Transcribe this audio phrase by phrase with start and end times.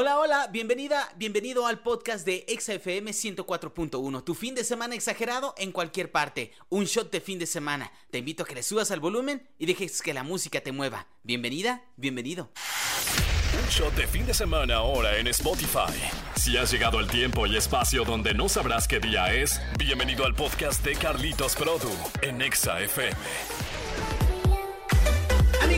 [0.00, 4.22] Hola, hola, bienvenida, bienvenido al podcast de XFM 104.1.
[4.22, 6.52] Tu fin de semana exagerado en cualquier parte.
[6.68, 7.90] Un shot de fin de semana.
[8.12, 11.08] Te invito a que le subas al volumen y dejes que la música te mueva.
[11.24, 12.52] Bienvenida, bienvenido.
[13.60, 15.92] Un shot de fin de semana ahora en Spotify.
[16.36, 20.36] Si has llegado al tiempo y espacio donde no sabrás qué día es, bienvenido al
[20.36, 21.90] podcast de Carlitos Produ
[22.22, 23.67] en XFM.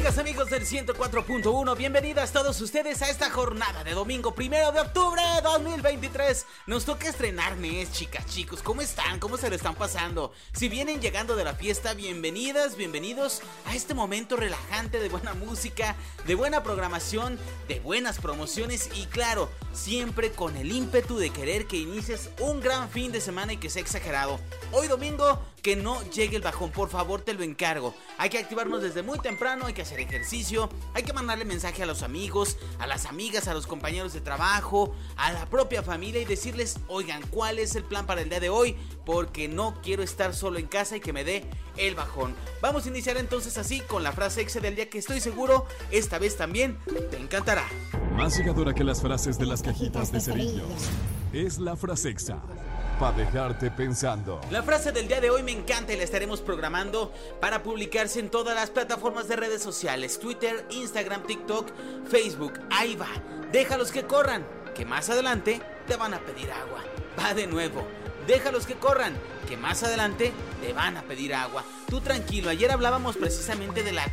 [0.00, 5.20] Amigas, amigos del 104.1, bienvenidas todos ustedes a esta jornada de domingo primero de octubre
[5.20, 6.46] de 2023.
[6.66, 8.62] Nos toca estrenar mes, chicas, chicos.
[8.62, 9.20] ¿Cómo están?
[9.20, 10.32] ¿Cómo se le están pasando?
[10.54, 15.96] Si vienen llegando de la fiesta, bienvenidas, bienvenidos a este momento relajante de buena música,
[16.26, 17.38] de buena programación,
[17.68, 22.88] de buenas promociones y, claro, siempre con el ímpetu de querer que inicies un gran
[22.88, 24.40] fin de semana y que sea exagerado.
[24.72, 27.94] Hoy domingo, que no llegue el bajón, por favor, te lo encargo.
[28.18, 31.86] Hay que activarnos desde muy temprano, hay que hacer ejercicio, hay que mandarle mensaje a
[31.86, 36.24] los amigos, a las amigas, a los compañeros de trabajo, a la propia familia y
[36.24, 38.76] decirles, oigan, ¿cuál es el plan para el día de hoy?
[39.04, 41.44] Porque no quiero estar solo en casa y que me dé
[41.76, 42.34] el bajón.
[42.60, 46.18] Vamos a iniciar entonces así con la frase exe del día que estoy seguro esta
[46.18, 46.78] vez también
[47.10, 47.66] te encantará.
[48.16, 50.90] Más llegadora que las frases de las cajitas de cerillos.
[51.32, 52.42] Es la frase exa.
[53.00, 54.42] Para dejarte pensando.
[54.50, 58.28] La frase del día de hoy me encanta y la estaremos programando para publicarse en
[58.28, 61.70] todas las plataformas de redes sociales: Twitter, Instagram, TikTok,
[62.10, 62.60] Facebook.
[62.70, 63.08] Ahí va.
[63.52, 66.84] Déjalos que corran, que más adelante te van a pedir agua.
[67.18, 67.88] Va de nuevo.
[68.26, 69.14] Déjalos que corran,
[69.48, 71.64] que más adelante te van a pedir agua.
[71.88, 74.04] Tú tranquilo, ayer hablábamos precisamente de la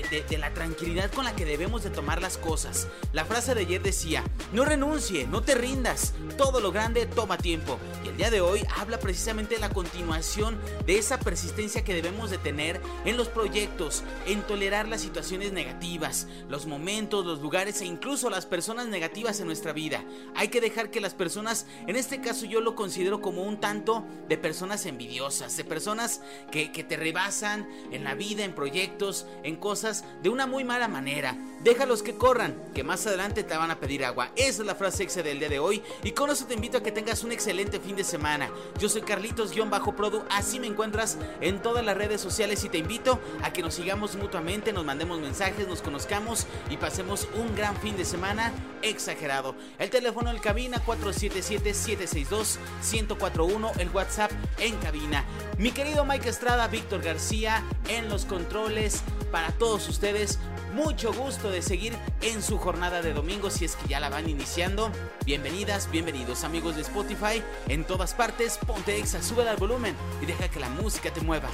[0.00, 2.88] de, la tranquilidad con la que debemos de tomar las cosas.
[3.12, 7.78] La frase de ayer decía, no renuncie, no te rindas, todo lo grande toma tiempo.
[8.02, 12.30] Y el día de hoy habla precisamente de la continuación de esa persistencia que debemos
[12.30, 17.84] de tener en los proyectos, en tolerar las situaciones negativas, los momentos, los lugares e
[17.84, 20.04] incluso las personas negativas en nuestra vida.
[20.34, 24.06] Hay que dejar que las personas, en este caso yo lo considero como un tanto
[24.28, 29.56] de personas envidiosas, de personas que, que te rebasan en la vida, en proyectos, en
[29.56, 31.36] cosas de una muy mala manera.
[31.64, 34.30] Déjalos que corran, que más adelante te van a pedir agua.
[34.36, 35.82] Esa es la frase exe del día de hoy.
[36.02, 38.50] Y con eso te invito a que tengas un excelente fin de semana.
[38.78, 43.52] Yo soy Carlitos-Produ, así me encuentras en todas las redes sociales y te invito a
[43.52, 48.04] que nos sigamos mutuamente, nos mandemos mensajes, nos conozcamos y pasemos un gran fin de
[48.04, 49.54] semana exagerado.
[49.78, 55.24] El teléfono en cabina 477-762-1041, el WhatsApp en cabina.
[55.58, 60.38] Mi querido Mike Estrada, Víctor García en los controles para todos ustedes.
[60.74, 64.28] Mucho gusto de seguir en su jornada de domingo si es que ya la van
[64.28, 64.90] iniciando.
[65.24, 67.42] Bienvenidas, bienvenidos amigos de Spotify.
[67.68, 71.48] En todas partes, ponte exa, sube al volumen y deja que la música te mueva.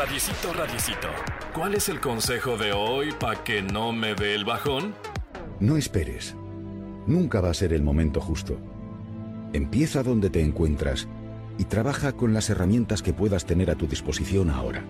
[0.00, 1.08] Radiecito, radiecito.
[1.52, 4.94] ¿Cuál es el consejo de hoy para que no me dé el bajón?
[5.60, 6.34] No esperes.
[7.06, 8.56] Nunca va a ser el momento justo.
[9.52, 11.06] Empieza donde te encuentras
[11.58, 14.82] y trabaja con las herramientas que puedas tener a tu disposición ahora.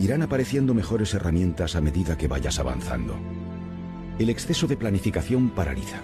[0.00, 3.14] Irán apareciendo mejores herramientas a medida que vayas avanzando.
[4.18, 6.00] El exceso de planificación paraliza.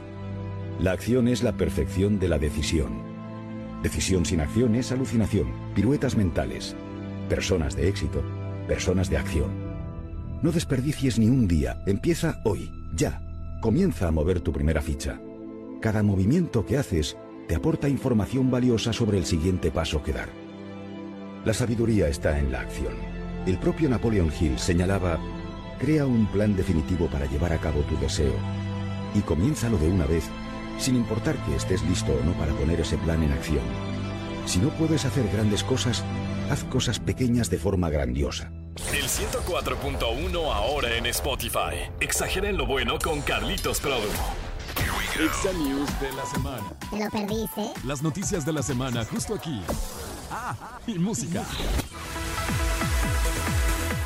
[0.79, 3.03] La acción es la perfección de la decisión.
[3.83, 6.77] Decisión sin acción es alucinación, piruetas mentales.
[7.29, 8.23] Personas de éxito
[8.65, 9.51] personas de acción.
[10.43, 13.21] No desperdicies ni un día, empieza hoy, ya.
[13.61, 15.21] Comienza a mover tu primera ficha.
[15.81, 17.17] Cada movimiento que haces
[17.49, 20.29] te aporta información valiosa sobre el siguiente paso que dar.
[21.45, 22.95] La sabiduría está en la acción.
[23.47, 25.19] El propio Napoleon Hill señalaba,
[25.79, 28.35] crea un plan definitivo para llevar a cabo tu deseo
[29.15, 30.25] y comiénzalo de una vez,
[30.79, 33.65] sin importar que estés listo o no para poner ese plan en acción.
[34.47, 36.05] Si no puedes hacer grandes cosas,
[36.50, 38.50] haz cosas pequeñas de forma grandiosa.
[38.76, 41.91] El 104.1 ahora en Spotify.
[42.00, 44.09] Exagera en lo bueno con Carlitos Produ.
[45.15, 46.65] Exa News de la semana.
[46.91, 47.73] ¿Te lo perdiste?
[47.85, 49.61] Las noticias de la semana justo aquí.
[50.31, 50.56] Ah,
[50.88, 51.44] y música.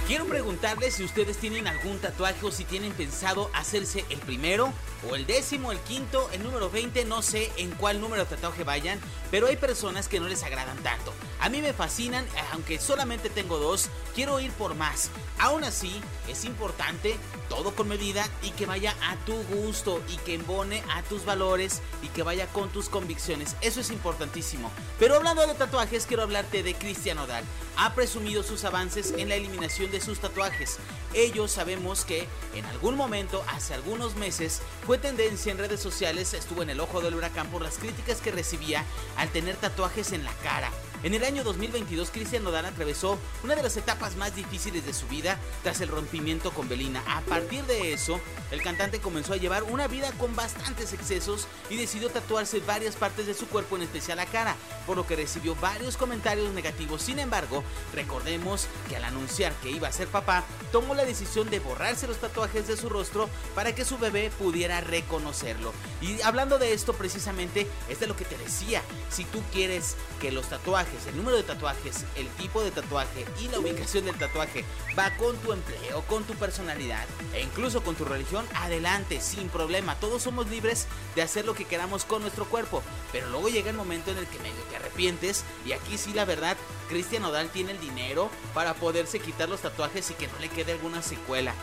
[0.08, 4.72] Quiero preguntarles si ustedes tienen algún tatuaje o si tienen pensado hacerse el primero
[5.06, 8.64] o el décimo, el quinto, el número 20, no sé en cuál número de tatuaje
[8.64, 8.98] vayan,
[9.30, 11.12] pero hay personas que no les agradan tanto.
[11.40, 15.10] A mí me fascinan, aunque solamente tengo dos, quiero ir por más.
[15.38, 17.14] Aún así, es importante
[17.50, 21.82] todo con medida y que vaya a tu gusto y que embone a tus valores
[22.02, 23.56] y que vaya con tus convicciones.
[23.60, 24.70] Eso es importantísimo.
[24.98, 27.44] Pero hablando de tatuajes, quiero hablarte de Cristian Odal.
[27.76, 30.78] Ha presumido sus avances en la eliminación de sus tatuajes.
[31.14, 36.62] Ellos sabemos que en algún momento, hace algunos meses, fue tendencia en redes sociales, estuvo
[36.62, 38.84] en el ojo del huracán por las críticas que recibía
[39.16, 40.70] al tener tatuajes en la cara.
[41.04, 45.06] En el año 2022, Cristian Nodal atravesó una de las etapas más difíciles de su
[45.06, 47.04] vida tras el rompimiento con Belina.
[47.06, 48.18] A partir de eso,
[48.50, 53.28] el cantante comenzó a llevar una vida con bastantes excesos y decidió tatuarse varias partes
[53.28, 54.56] de su cuerpo, en especial la cara,
[54.86, 57.00] por lo que recibió varios comentarios negativos.
[57.00, 57.62] Sin embargo,
[57.94, 60.42] recordemos que al anunciar que iba a ser papá,
[60.72, 64.80] tomó la decisión de borrarse los tatuajes de su rostro para que su bebé pudiera
[64.80, 65.72] reconocerlo.
[66.00, 70.32] Y hablando de esto precisamente, es de lo que te decía, si tú quieres que
[70.32, 74.64] los tatuajes el número de tatuajes, el tipo de tatuaje y la ubicación del tatuaje
[74.98, 79.94] va con tu empleo, con tu personalidad e incluso con tu religión, adelante, sin problema.
[79.96, 82.82] Todos somos libres de hacer lo que queramos con nuestro cuerpo,
[83.12, 86.24] pero luego llega el momento en el que medio te arrepientes y aquí sí la
[86.24, 86.56] verdad,
[86.88, 90.72] Cristian Odal tiene el dinero para poderse quitar los tatuajes y que no le quede
[90.72, 91.54] alguna secuela.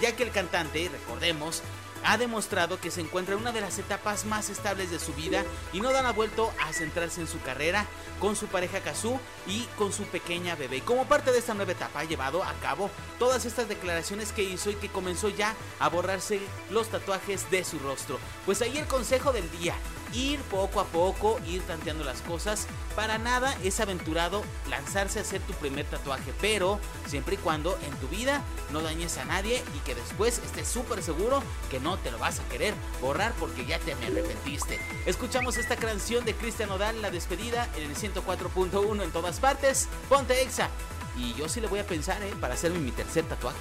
[0.00, 1.62] Ya que el cantante, recordemos,
[2.04, 5.44] ha demostrado que se encuentra en una de las etapas más estables de su vida
[5.72, 7.86] y no dan ha vuelto a centrarse en su carrera
[8.20, 10.82] con su pareja Kazu y con su pequeña bebé.
[10.82, 14.70] como parte de esta nueva etapa ha llevado a cabo todas estas declaraciones que hizo
[14.70, 16.40] y que comenzó ya a borrarse
[16.70, 18.18] los tatuajes de su rostro.
[18.46, 19.74] Pues ahí el consejo del día
[20.14, 22.66] ir poco a poco, ir tanteando las cosas.
[22.94, 27.94] Para nada es aventurado lanzarse a hacer tu primer tatuaje, pero siempre y cuando en
[27.96, 32.10] tu vida no dañes a nadie y que después estés súper seguro que no te
[32.10, 34.78] lo vas a querer borrar porque ya te me arrepentiste.
[35.06, 39.88] Escuchamos esta canción de Cristian Odal, la despedida en el 104.1 en todas partes.
[40.08, 40.68] Ponte Exa.
[41.16, 42.34] Y yo sí le voy a pensar, ¿eh?
[42.40, 43.58] Para hacerme mi tercer tatuaje.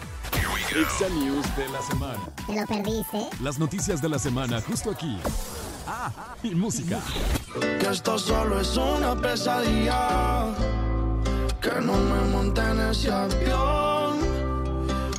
[0.75, 2.19] Exa News de la semana.
[2.47, 3.29] Te lo perdiste.
[3.41, 5.19] Las noticias de la semana justo aquí.
[5.88, 7.00] Ah, y música.
[7.80, 10.47] Que esto solo es una pesadilla.
[11.62, 14.19] Que no me monte en ese avión.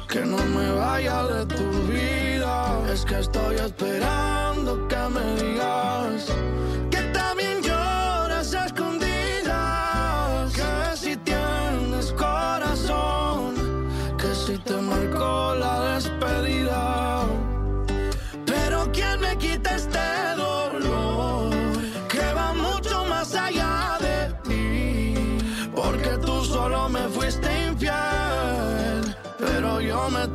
[0.09, 2.81] Que no me vaya de tu vida.
[2.93, 6.31] Es que estoy esperando que me digas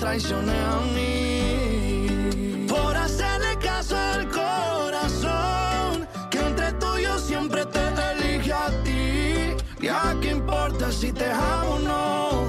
[0.10, 2.66] traicioné a mí.
[2.68, 6.08] Por hacerle caso al corazón.
[6.32, 7.80] Que entre tú y yo siempre te
[8.12, 9.56] elige a ti.
[9.80, 12.48] Ya que importa si te amo o no.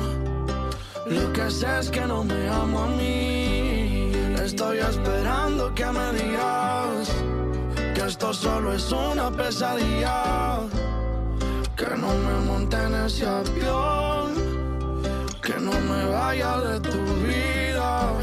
[1.06, 4.12] Lo que sé es que no me amo a mí.
[4.42, 7.08] Estoy esperando que me digas
[7.94, 10.60] que esto solo es una pesadilla.
[11.76, 14.28] Que no me monte en ese avión.
[15.42, 16.79] Que no me vaya de.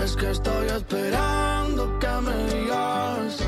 [0.08, 3.40] Es que estoy esperando que me digas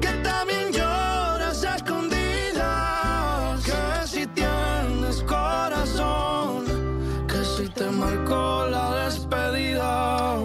[0.00, 3.64] que también lloras a escondidas.
[3.64, 6.64] Que si tienes corazón.
[7.26, 10.36] Que si te marcó la despedida.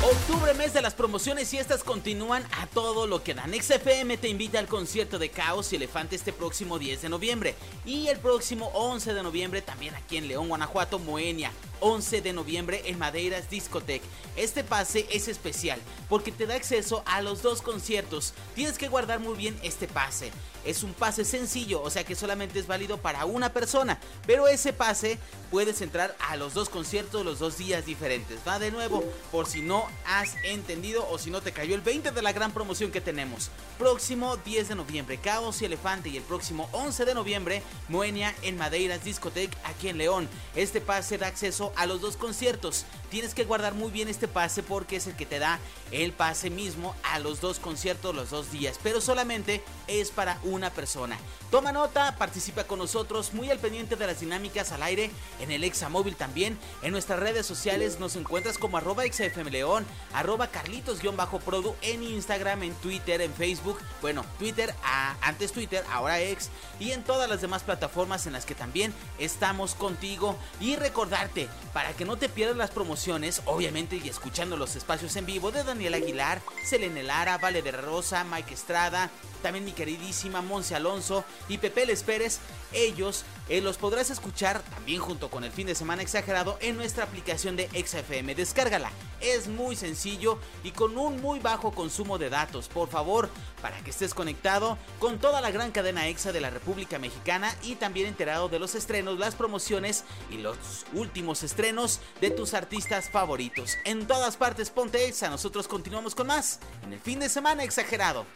[0.00, 3.52] Octubre, mes de las promociones y estas continúan a todo lo que dan.
[3.52, 7.56] XFM te invita al concierto de Caos y Elefante este próximo 10 de noviembre.
[7.84, 11.50] Y el próximo 11 de noviembre también aquí en León, Guanajuato, Moenia.
[11.80, 14.02] 11 de noviembre en Madeiras Discotech.
[14.36, 18.34] Este pase es especial porque te da acceso a los dos conciertos.
[18.54, 20.30] Tienes que guardar muy bien este pase.
[20.64, 23.98] Es un pase sencillo, o sea que solamente es válido para una persona.
[24.26, 25.18] Pero ese pase
[25.50, 28.40] puedes entrar a los dos conciertos los dos días diferentes.
[28.46, 32.10] Va de nuevo, por si no has entendido o si no te cayó el 20
[32.10, 33.50] de la gran promoción que tenemos.
[33.78, 36.08] Próximo 10 de noviembre, Caos y Elefante.
[36.10, 40.28] Y el próximo 11 de noviembre, Moenia en Madeiras Discotech aquí en León.
[40.54, 42.84] Este pase da acceso a los dos conciertos.
[43.10, 45.58] Tienes que guardar muy bien este pase porque es el que te da
[45.90, 50.70] el pase mismo a los dos conciertos los dos días, pero solamente es para una
[50.70, 51.18] persona.
[51.50, 55.10] Toma nota, participa con nosotros, muy al pendiente de las dinámicas al aire
[55.40, 56.58] en el Examóvil también.
[56.82, 63.22] En nuestras redes sociales nos encuentras como arroba xfmleón, arroba carlitos-produ en Instagram, en Twitter,
[63.22, 63.78] en Facebook.
[64.02, 64.74] Bueno, Twitter,
[65.22, 66.50] antes Twitter, ahora ex.
[66.78, 70.36] Y en todas las demás plataformas en las que también estamos contigo.
[70.60, 75.26] Y recordarte, para que no te pierdas las promociones, obviamente y escuchando los espacios en
[75.26, 81.24] vivo de Daniel Aguilar, Selene Lara, de Rosa, Mike Estrada, también mi queridísima Monse Alonso
[81.48, 82.38] y Pepe Les Pérez.
[82.72, 87.04] Ellos eh, los podrás escuchar también junto con el fin de semana exagerado en nuestra
[87.04, 88.34] aplicación de XFM.
[88.34, 88.90] Descárgala,
[89.20, 92.68] es muy sencillo y con un muy bajo consumo de datos.
[92.68, 93.30] Por favor,
[93.62, 97.76] para que estés conectado con toda la gran cadena EXA de la República Mexicana y
[97.76, 100.56] también enterado de los estrenos, las promociones y los
[100.92, 103.76] últimos estrenos de tus artistas favoritos.
[103.84, 108.26] En todas partes ponte EXA, nosotros continuamos con más en el fin de semana exagerado.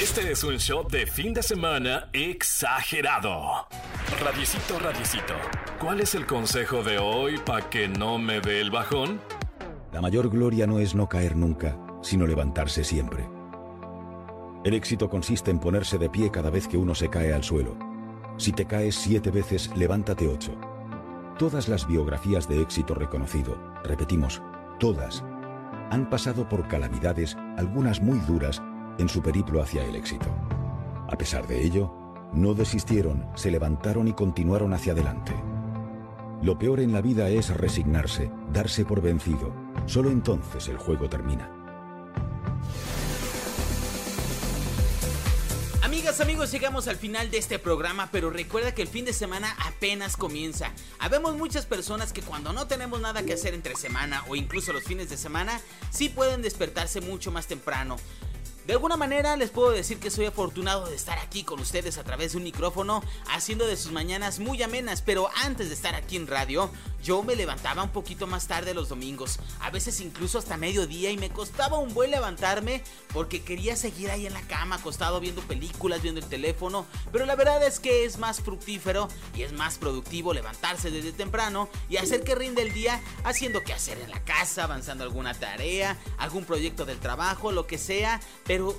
[0.00, 3.66] Este es un show de fin de semana exagerado.
[4.22, 5.34] Radiecito, radiecito,
[5.78, 9.20] ¿cuál es el consejo de hoy para que no me dé el bajón?
[9.92, 13.28] La mayor gloria no es no caer nunca, sino levantarse siempre.
[14.64, 17.76] El éxito consiste en ponerse de pie cada vez que uno se cae al suelo.
[18.38, 20.56] Si te caes siete veces, levántate ocho.
[21.38, 24.40] Todas las biografías de éxito reconocido, repetimos,
[24.80, 25.22] todas,
[25.90, 28.62] han pasado por calamidades, algunas muy duras,
[28.98, 30.26] en su periplo hacia el éxito.
[31.08, 31.92] A pesar de ello,
[32.32, 35.32] no desistieron, se levantaron y continuaron hacia adelante.
[36.42, 39.54] Lo peor en la vida es resignarse, darse por vencido.
[39.86, 41.50] Solo entonces el juego termina.
[45.82, 49.56] Amigas, amigos, llegamos al final de este programa, pero recuerda que el fin de semana
[49.64, 50.72] apenas comienza.
[50.98, 54.84] Habemos muchas personas que cuando no tenemos nada que hacer entre semana o incluso los
[54.84, 55.60] fines de semana,
[55.90, 57.96] sí pueden despertarse mucho más temprano.
[58.66, 62.02] De alguna manera les puedo decir que soy afortunado de estar aquí con ustedes a
[62.02, 66.16] través de un micrófono, haciendo de sus mañanas muy amenas, pero antes de estar aquí
[66.16, 66.70] en radio,
[67.02, 71.18] yo me levantaba un poquito más tarde los domingos, a veces incluso hasta mediodía y
[71.18, 76.00] me costaba un buen levantarme porque quería seguir ahí en la cama acostado viendo películas,
[76.00, 80.32] viendo el teléfono, pero la verdad es que es más fructífero y es más productivo
[80.32, 84.64] levantarse desde temprano y hacer que rinde el día haciendo que hacer en la casa,
[84.64, 88.22] avanzando alguna tarea, algún proyecto del trabajo, lo que sea,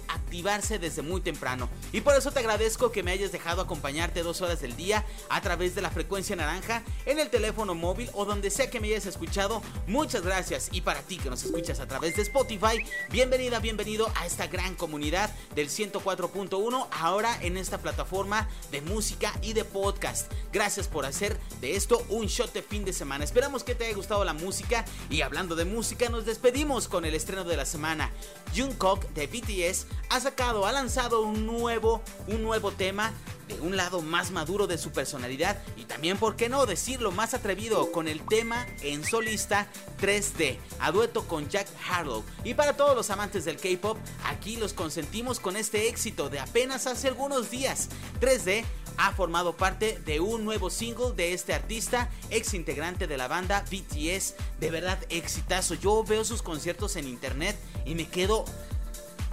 [0.07, 1.69] activarse desde muy temprano.
[1.91, 5.41] Y por eso te agradezco que me hayas dejado acompañarte dos horas del día a
[5.41, 9.05] través de la frecuencia naranja en el teléfono móvil o donde sea que me hayas
[9.05, 9.61] escuchado.
[9.87, 10.69] Muchas gracias.
[10.71, 14.75] Y para ti que nos escuchas a través de Spotify, bienvenida, bienvenido a esta gran
[14.75, 20.31] comunidad del 104.1 ahora en esta plataforma de música y de podcast.
[20.53, 23.23] Gracias por hacer de esto un shot de fin de semana.
[23.23, 27.15] Esperamos que te haya gustado la música y hablando de música nos despedimos con el
[27.15, 28.11] estreno de la semana.
[28.55, 29.64] Jungkook de BTS
[30.09, 33.13] ha sacado, ha lanzado un nuevo, un nuevo tema
[33.47, 37.33] de un lado más maduro de su personalidad y también, por qué no decirlo, más
[37.33, 39.67] atrevido con el tema en solista
[40.01, 42.23] 3D, a dueto con Jack Harlow.
[42.43, 46.87] Y para todos los amantes del K-Pop, aquí los consentimos con este éxito de apenas
[46.87, 47.89] hace algunos días.
[48.19, 48.65] 3D
[48.97, 53.65] ha formado parte de un nuevo single de este artista, ex integrante de la banda
[53.69, 55.75] BTS, de verdad exitazo.
[55.75, 58.45] Yo veo sus conciertos en internet y me quedo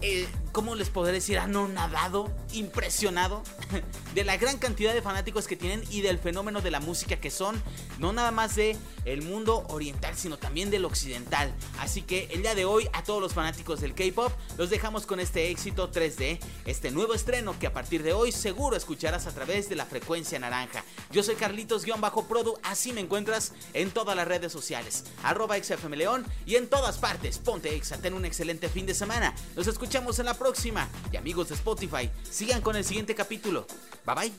[0.02, 1.38] eh, ¿cómo les podré decir?
[1.38, 3.42] Anonadado, impresionado
[4.14, 7.30] de la gran cantidad de fanáticos que tienen y del fenómeno de la música que
[7.30, 7.60] son,
[7.98, 11.52] no nada más de el mundo oriental, sino también del occidental.
[11.80, 15.20] Así que el día de hoy a todos los fanáticos del K-pop los dejamos con
[15.20, 19.68] este éxito 3D, este nuevo estreno que a partir de hoy seguro escucharás a través
[19.68, 20.84] de la frecuencia naranja.
[21.10, 26.68] Yo soy Carlitos-Produ, así me encuentras en todas las redes sociales, arroba XFMLeón y en
[26.68, 27.38] todas partes.
[27.38, 29.34] Ponte Exa, ten un excelente fin de semana.
[29.56, 30.88] Nos escuchamos en la próxima.
[31.12, 33.66] Y amigos de Spotify, sigan con el siguiente capítulo.
[34.04, 34.32] Bye bye.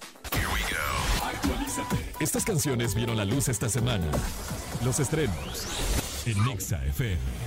[2.20, 4.06] Estas canciones vieron la luz esta semana.
[4.84, 5.66] Los estrenos
[6.26, 7.43] en Nexa FM.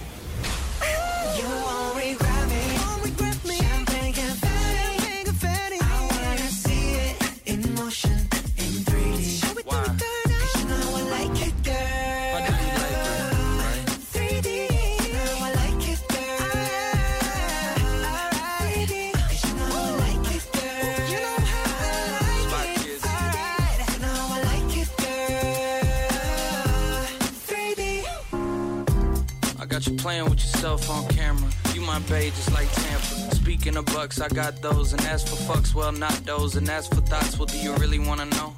[30.15, 31.51] Yourself on camera.
[31.75, 33.35] You my babe just like Tampa.
[33.35, 36.87] Speaking of bucks, I got those, and as for fucks, well, not those, and as
[36.87, 38.55] for thoughts, well, do you really wanna know?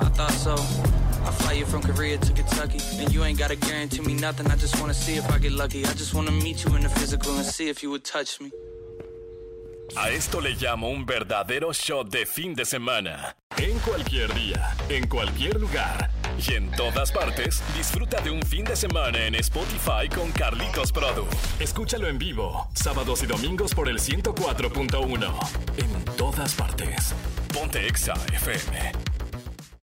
[0.00, 0.54] I thought so.
[1.24, 2.78] I I fly you from Korea to Kentucky.
[2.98, 4.46] And you ain't gotta guarantee me nothing.
[4.48, 5.80] I just wanna see if I get lucky.
[5.86, 8.50] I just wanna meet you in the physical and see if you would touch me.
[9.96, 13.34] A esto le llamo un verdadero shot de fin de semana.
[13.56, 18.76] En cualquier día, en cualquier lugar y en todas partes, disfruta de un fin de
[18.76, 21.26] semana en Spotify con Carlitos Produ.
[21.58, 25.32] Escúchalo en vivo, sábados y domingos por el 104.1.
[25.78, 27.14] En todas partes.
[27.52, 29.11] Ponte Exa FM.